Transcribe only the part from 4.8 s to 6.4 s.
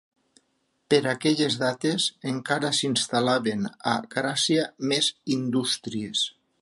més indústries.